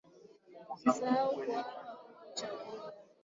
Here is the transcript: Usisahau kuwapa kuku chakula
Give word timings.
Usisahau 0.73 1.31
kuwapa 1.41 1.79
kuku 1.97 2.33
chakula 2.37 2.87